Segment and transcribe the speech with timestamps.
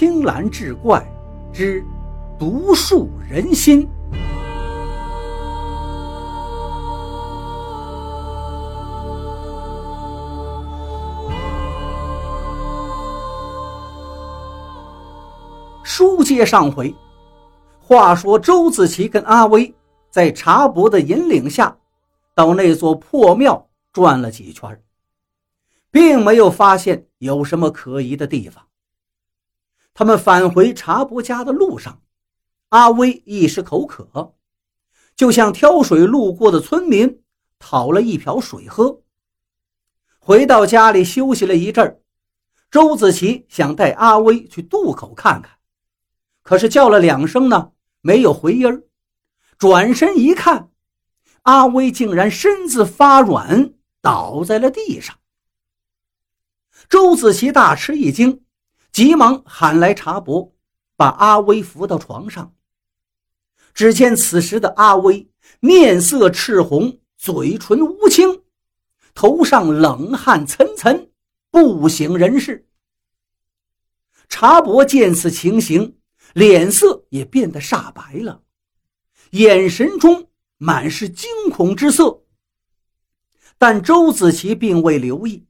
[0.00, 1.06] 青蓝志怪
[1.52, 1.84] 之
[2.38, 3.86] 独树人心。
[15.84, 16.94] 书接上回，
[17.78, 19.70] 话说周子琪跟阿威
[20.08, 21.76] 在茶伯的引领下，
[22.34, 24.80] 到那座破庙转了几圈，
[25.90, 28.64] 并没有发现有什么可疑的地方。
[30.00, 32.00] 他们返回茶伯家的路上，
[32.70, 34.34] 阿威一时口渴，
[35.14, 37.22] 就向挑水路过的村民
[37.58, 39.02] 讨了一瓢水喝。
[40.18, 42.00] 回到家里休息了一阵
[42.70, 45.58] 周子琪想带阿威去渡口看看。
[46.40, 48.82] 可是叫了两声呢，没有回音
[49.58, 50.70] 转身一看，
[51.42, 55.18] 阿威竟然身子发软，倒在了地上。
[56.88, 58.42] 周子琪大吃一惊，
[58.92, 60.54] 急忙喊来茶伯，
[60.96, 62.54] 把阿威扶到床上。
[63.72, 68.42] 只见此时的阿威面色赤红，嘴唇乌青，
[69.14, 71.08] 头上冷汗涔涔，
[71.50, 72.68] 不省人事。
[74.28, 75.96] 茶伯见此情形。
[76.32, 78.44] 脸色也变得煞白了，
[79.30, 82.22] 眼神中满是惊恐之色。
[83.58, 85.44] 但周子琪并未留意，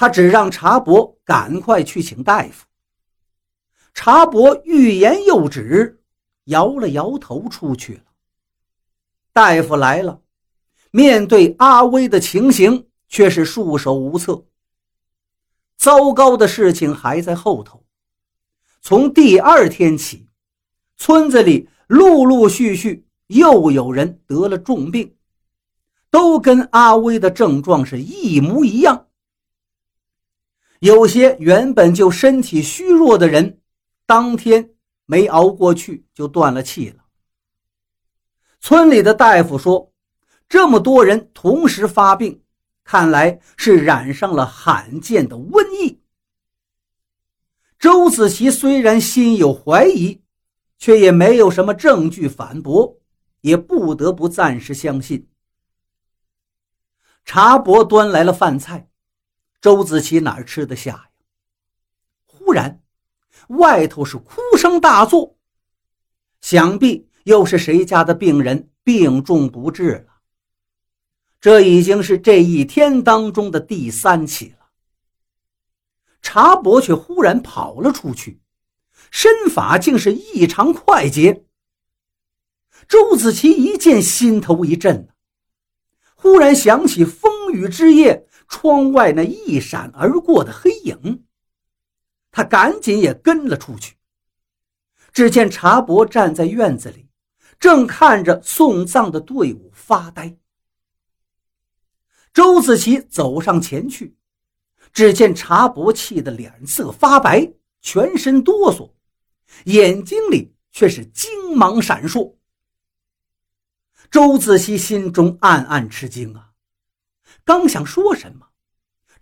[0.00, 2.66] 他只让茶伯赶快去请大夫。
[3.92, 6.00] 茶伯欲言又止，
[6.44, 8.02] 摇了摇头出去了。
[9.32, 10.20] 大夫来了，
[10.92, 14.44] 面对阿威的情形，却是束手无策。
[15.76, 17.84] 糟糕的事情还在后头。
[18.80, 20.28] 从第二天起，
[20.96, 25.16] 村子里陆陆续续又有人得了重病，
[26.08, 29.07] 都跟阿威的症状是一模一样。
[30.80, 33.60] 有些原本就身体虚弱的人，
[34.06, 34.70] 当天
[35.06, 37.04] 没熬过去就断了气了。
[38.60, 39.92] 村里的大夫说，
[40.48, 42.42] 这么多人同时发病，
[42.84, 46.00] 看来是染上了罕见的瘟疫。
[47.78, 50.22] 周子琪虽然心有怀疑，
[50.78, 52.98] 却也没有什么证据反驳，
[53.40, 55.28] 也不得不暂时相信。
[57.24, 58.87] 茶伯端来了饭菜，
[59.60, 61.08] 周子琪哪儿吃得下呀？
[62.26, 62.80] 忽然，
[63.48, 65.36] 外头是哭声大作，
[66.40, 70.20] 想必又是谁家的病人病重不治了。
[71.40, 74.70] 这已经是这一天当中的第三起了。
[76.22, 78.40] 茶伯却忽然跑了出去，
[79.10, 81.44] 身法竟是异常快捷。
[82.86, 85.08] 周子琪一见，心头一震，
[86.14, 91.24] 忽然想起风雨之夜窗外那一闪而过的黑影，
[92.30, 93.96] 他赶紧也跟了出去。
[95.12, 97.08] 只见查伯站在院子里，
[97.58, 100.36] 正看着送葬的队伍发呆。
[102.32, 104.16] 周子琪走上前去。
[104.90, 108.90] 只见查伯气得脸色发白，全身哆嗦，
[109.64, 112.36] 眼睛里却是精芒闪烁。
[114.10, 116.47] 周子熙心中暗暗吃惊啊，
[117.48, 118.46] 刚想说什么，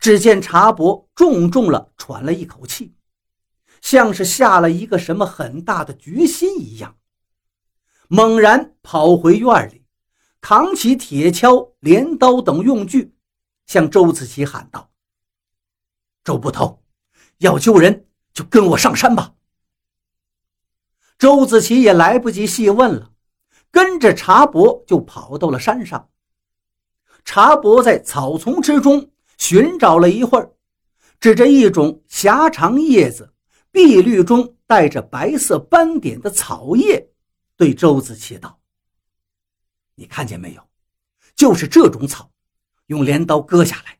[0.00, 2.92] 只见茶伯重重了喘了一口气，
[3.80, 6.96] 像是下了一个什么很大的决心一样，
[8.08, 9.84] 猛然跑回院里，
[10.40, 13.14] 扛起铁锹、镰刀等用具，
[13.68, 14.90] 向周子琪喊道。
[16.24, 16.82] 周捕头，
[17.38, 19.34] 要救人就跟我上山吧。
[21.16, 23.12] 周子琪也来不及细问了，
[23.70, 26.10] 跟着茶伯就跑到了山上。
[27.26, 30.54] 茶伯在草丛之中寻找了一会儿，
[31.20, 33.34] 指着一种狭长叶子、
[33.70, 37.10] 碧绿中带着白色斑点的草叶，
[37.56, 38.58] 对周子琪道
[39.96, 40.66] ：“你看见没有？
[41.34, 42.30] 就是这种草，
[42.86, 43.98] 用镰刀割下来，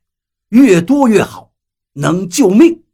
[0.49, 1.53] 越多越好。”
[1.99, 2.85] 能救命？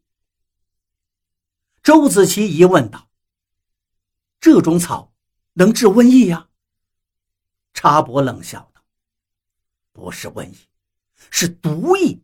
[1.83, 3.09] 周子琪疑问道
[4.41, 5.13] ：“这种草
[5.55, 6.49] 能治瘟疫呀？”
[7.75, 8.72] 查伯冷笑
[9.93, 10.57] ：“不是瘟疫，
[11.31, 12.23] 是毒疫。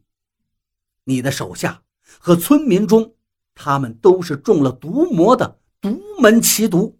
[1.04, 1.82] 你的手下
[2.18, 3.14] 和村民中，
[3.54, 6.98] 他们都是中了毒魔的独门奇毒。”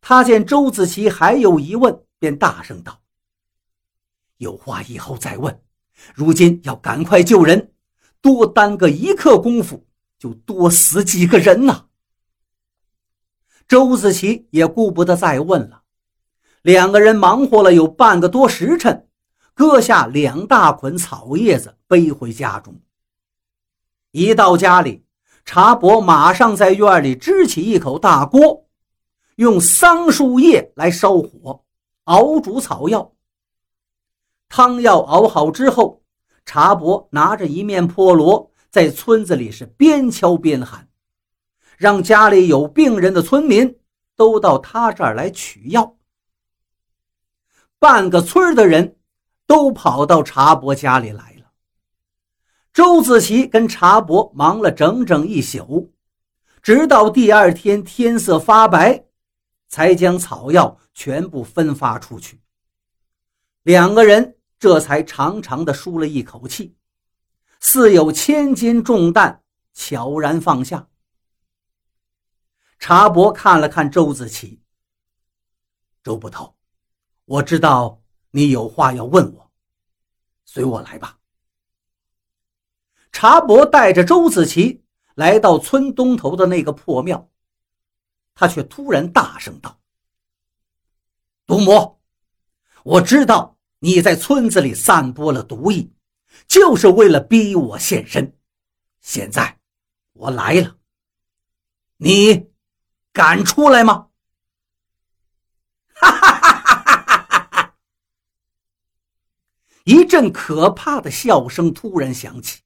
[0.00, 3.02] 他见周子琪还有疑问，便大声道
[4.38, 5.62] ：“有话以后再问，
[6.14, 7.72] 如今要赶快救人。”
[8.22, 9.86] 多耽搁一刻功夫，
[10.18, 11.86] 就多死几个人呐！
[13.66, 15.79] 周子琪也顾不得再问了，
[16.62, 19.08] 两个人忙活了有半个多时辰，
[19.54, 22.78] 割下两大捆草叶子，背回家中。
[24.10, 25.04] 一到家里，
[25.46, 28.66] 茶伯马上在院里支起一口大锅，
[29.36, 31.64] 用桑树叶来烧火，
[32.04, 33.12] 熬煮草药。
[34.50, 36.02] 汤药熬好之后，
[36.44, 40.88] 茶伯拿着一面破锣，在村子里是边敲边喊，
[41.78, 43.78] 让家里有病人的村民
[44.14, 45.96] 都到他这儿来取药。
[47.80, 48.98] 半个村的人
[49.46, 51.50] 都跑到茶伯家里来了。
[52.74, 55.90] 周子琪跟茶伯忙了整整一宿，
[56.62, 59.06] 直到第二天天色发白，
[59.66, 62.42] 才将草药全部分发出去。
[63.62, 66.76] 两个人这才长长的舒了一口气，
[67.60, 69.42] 似有千斤重担
[69.72, 70.86] 悄然放下。
[72.78, 74.60] 茶伯看了看周子琪，
[76.04, 76.54] 周捕头。
[77.30, 79.52] 我知道你有话要问我，
[80.44, 81.20] 随我来吧。
[83.12, 84.82] 茶伯带着周子琪
[85.14, 87.30] 来到村东头的那个破庙，
[88.34, 89.80] 他却突然大声道
[91.46, 92.00] ：“毒魔，
[92.82, 95.92] 我知道你在村子里散播了毒意，
[96.48, 98.36] 就是为了逼我现身。
[99.02, 99.60] 现在
[100.14, 100.76] 我来了，
[101.98, 102.50] 你
[103.12, 104.08] 敢出来吗？”
[105.94, 106.29] 哈哈。
[109.90, 112.60] 一阵可怕的笑声突然响起。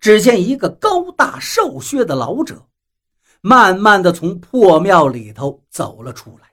[0.00, 2.70] 只见一个高大瘦削的老者，
[3.42, 6.52] 慢慢的从破庙里头走了出来。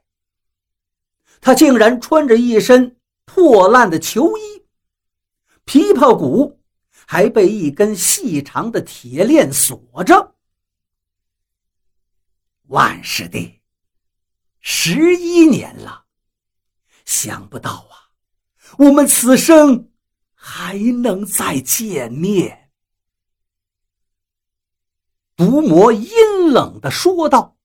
[1.40, 4.66] 他竟然穿着一身破烂的囚衣，
[5.66, 6.60] 琵琶骨
[7.06, 10.36] 还被一根细长的铁链锁着。
[12.64, 13.62] 万师弟，
[14.60, 16.04] 十一年了，
[17.06, 18.07] 想不到啊！
[18.78, 19.90] 我们此生
[20.34, 22.72] 还能再见面。
[25.36, 26.10] 毒魔阴
[26.52, 27.57] 冷的说道。